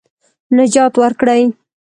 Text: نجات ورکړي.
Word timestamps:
نجات 0.57 0.93
ورکړي. 1.01 1.41